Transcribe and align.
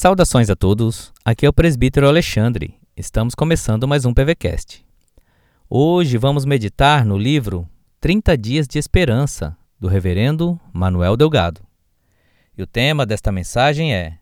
Saudações 0.00 0.48
a 0.48 0.54
todos, 0.54 1.12
aqui 1.24 1.44
é 1.44 1.48
o 1.48 1.52
presbítero 1.52 2.06
Alexandre. 2.06 2.78
Estamos 2.96 3.34
começando 3.34 3.88
mais 3.88 4.04
um 4.04 4.14
PVCast. 4.14 4.86
Hoje 5.68 6.16
vamos 6.16 6.44
meditar 6.44 7.04
no 7.04 7.18
livro 7.18 7.68
30 8.00 8.38
Dias 8.38 8.68
de 8.68 8.78
Esperança, 8.78 9.56
do 9.76 9.88
reverendo 9.88 10.56
Manuel 10.72 11.16
Delgado. 11.16 11.62
E 12.56 12.62
o 12.62 12.66
tema 12.68 13.04
desta 13.04 13.32
mensagem 13.32 13.92
é 13.92 14.18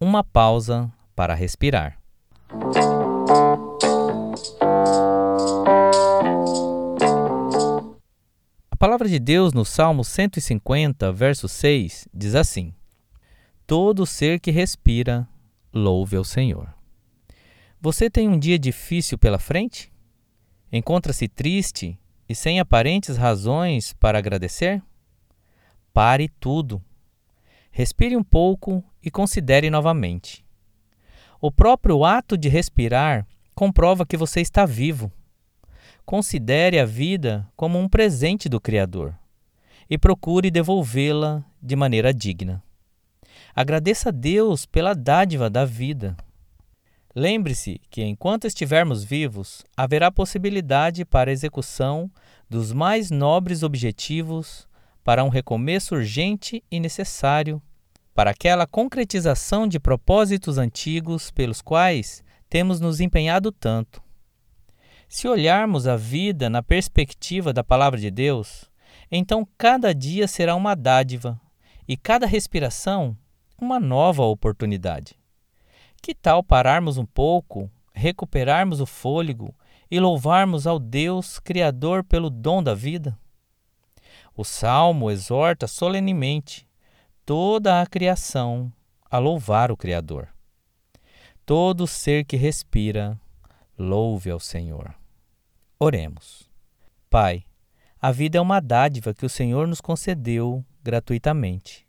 Uma 0.00 0.22
pausa 0.22 0.88
para 1.16 1.34
respirar. 1.34 1.98
A 8.70 8.76
palavra 8.78 9.08
de 9.08 9.18
Deus 9.18 9.52
no 9.52 9.64
Salmo 9.64 10.04
150, 10.04 11.10
verso 11.10 11.48
6, 11.48 12.06
diz 12.14 12.36
assim: 12.36 12.72
Todo 13.68 14.06
ser 14.06 14.40
que 14.40 14.50
respira, 14.50 15.28
louve 15.70 16.16
ao 16.16 16.24
Senhor. 16.24 16.74
Você 17.78 18.08
tem 18.08 18.26
um 18.26 18.38
dia 18.38 18.58
difícil 18.58 19.18
pela 19.18 19.38
frente? 19.38 19.92
Encontra-se 20.72 21.28
triste 21.28 22.00
e 22.26 22.34
sem 22.34 22.58
aparentes 22.58 23.18
razões 23.18 23.92
para 23.92 24.16
agradecer? 24.16 24.82
Pare 25.92 26.30
tudo. 26.40 26.82
Respire 27.70 28.16
um 28.16 28.24
pouco 28.24 28.82
e 29.02 29.10
considere 29.10 29.68
novamente. 29.68 30.42
O 31.38 31.52
próprio 31.52 32.06
ato 32.06 32.38
de 32.38 32.48
respirar 32.48 33.26
comprova 33.54 34.06
que 34.06 34.16
você 34.16 34.40
está 34.40 34.64
vivo. 34.64 35.12
Considere 36.06 36.78
a 36.80 36.86
vida 36.86 37.46
como 37.54 37.78
um 37.78 37.86
presente 37.86 38.48
do 38.48 38.62
Criador 38.62 39.14
e 39.90 39.98
procure 39.98 40.50
devolvê-la 40.50 41.44
de 41.62 41.76
maneira 41.76 42.14
digna. 42.14 42.64
Agradeça 43.60 44.10
a 44.10 44.12
Deus 44.12 44.64
pela 44.66 44.94
dádiva 44.94 45.50
da 45.50 45.64
vida. 45.64 46.16
Lembre-se 47.12 47.80
que 47.90 48.04
enquanto 48.04 48.46
estivermos 48.46 49.02
vivos, 49.02 49.64
haverá 49.76 50.12
possibilidade 50.12 51.04
para 51.04 51.28
a 51.28 51.32
execução 51.32 52.08
dos 52.48 52.72
mais 52.72 53.10
nobres 53.10 53.64
objetivos 53.64 54.68
para 55.02 55.24
um 55.24 55.28
recomeço 55.28 55.96
urgente 55.96 56.62
e 56.70 56.78
necessário, 56.78 57.60
para 58.14 58.30
aquela 58.30 58.64
concretização 58.64 59.66
de 59.66 59.80
propósitos 59.80 60.56
antigos 60.56 61.32
pelos 61.32 61.60
quais 61.60 62.22
temos 62.48 62.78
nos 62.78 63.00
empenhado 63.00 63.50
tanto. 63.50 64.00
Se 65.08 65.26
olharmos 65.26 65.88
a 65.88 65.96
vida 65.96 66.48
na 66.48 66.62
perspectiva 66.62 67.52
da 67.52 67.64
Palavra 67.64 67.98
de 67.98 68.12
Deus, 68.12 68.70
então 69.10 69.44
cada 69.58 69.92
dia 69.92 70.28
será 70.28 70.54
uma 70.54 70.76
dádiva 70.76 71.40
e 71.88 71.96
cada 71.96 72.24
respiração 72.24 73.16
uma 73.60 73.80
nova 73.80 74.22
oportunidade. 74.22 75.18
Que 76.00 76.14
tal 76.14 76.44
pararmos 76.44 76.96
um 76.96 77.04
pouco, 77.04 77.68
recuperarmos 77.92 78.80
o 78.80 78.86
fôlego 78.86 79.54
e 79.90 79.98
louvarmos 79.98 80.66
ao 80.66 80.78
Deus 80.78 81.40
Criador 81.40 82.04
pelo 82.04 82.30
dom 82.30 82.62
da 82.62 82.72
vida? 82.72 83.18
O 84.36 84.44
salmo 84.44 85.10
exorta 85.10 85.66
solenemente 85.66 86.68
toda 87.26 87.82
a 87.82 87.86
criação 87.86 88.72
a 89.10 89.18
louvar 89.18 89.72
o 89.72 89.76
Criador. 89.76 90.28
Todo 91.44 91.86
ser 91.86 92.24
que 92.24 92.36
respira, 92.36 93.20
louve 93.76 94.30
ao 94.30 94.38
Senhor. 94.38 94.94
Oremos. 95.80 96.48
Pai, 97.10 97.44
a 98.00 98.12
vida 98.12 98.38
é 98.38 98.40
uma 98.40 98.60
dádiva 98.60 99.12
que 99.12 99.26
o 99.26 99.30
Senhor 99.30 99.66
nos 99.66 99.80
concedeu 99.80 100.64
gratuitamente 100.82 101.87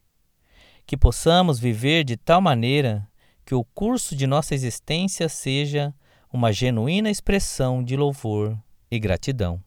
que 0.90 0.98
possamos 0.98 1.60
viver 1.60 2.04
de 2.04 2.18
tal 2.18 2.42
maneira 2.42 3.08
que 3.46 3.54
o 3.54 3.64
curso 3.64 4.16
de 4.16 4.26
nossa 4.26 4.56
existência 4.56 5.30
seja 5.30 5.94
uma 6.34 6.52
genuína 6.52 7.12
expressão 7.12 7.84
de 7.84 7.96
louvor 7.96 8.58
e 8.90 8.98
gratidão. 8.98 9.64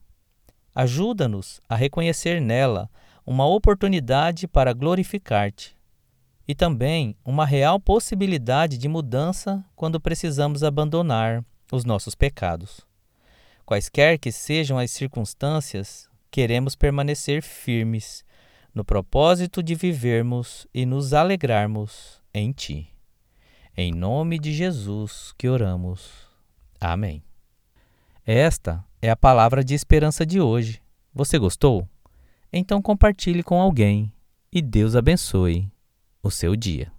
Ajuda-nos 0.75 1.61
a 1.69 1.77
reconhecer 1.77 2.41
nela 2.41 2.91
uma 3.25 3.47
oportunidade 3.47 4.49
para 4.49 4.73
glorificar-te 4.73 5.77
e 6.49 6.57
também 6.57 7.15
uma 7.25 7.47
real 7.47 7.79
possibilidade 7.79 8.77
de 8.77 8.89
mudança 8.89 9.65
quando 9.77 10.01
precisamos 10.01 10.65
abandonar 10.65 11.45
os 11.71 11.85
nossos 11.85 12.17
pecados. 12.17 12.81
Quaisquer 13.65 14.19
que 14.19 14.33
sejam 14.33 14.77
as 14.77 14.91
circunstâncias, 14.91 16.09
queremos 16.33 16.75
permanecer 16.75 17.43
firmes 17.45 18.25
no 18.75 18.85
propósito 18.85 19.63
de 19.63 19.75
vivermos 19.75 20.67
e 20.73 20.87
nos 20.87 21.13
alegrarmos 21.13 22.21
em 22.33 22.53
Ti. 22.53 22.89
Em 23.77 23.93
nome 23.93 24.39
de 24.39 24.53
Jesus 24.53 25.33
que 25.37 25.49
oramos. 25.49 26.11
Amém. 26.81 27.23
Esta 28.25 28.85
é 29.01 29.11
a 29.11 29.17
palavra 29.17 29.65
de 29.65 29.75
esperança 29.75 30.25
de 30.25 30.41
hoje. 30.41 30.81
Você 31.15 31.39
gostou? 31.39 31.89
Então 32.53 32.81
compartilhe 32.81 33.43
com 33.43 33.61
alguém 33.61 34.13
e 34.53 34.61
Deus 34.61 34.95
abençoe 34.95 35.71
o 36.23 36.31
seu 36.31 36.55
dia. 36.55 36.93